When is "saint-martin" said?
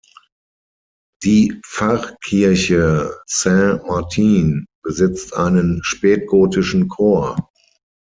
3.27-4.65